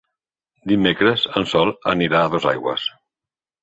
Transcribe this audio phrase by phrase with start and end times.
[0.71, 2.93] Dimecres en Sol anirà a Dosaigües.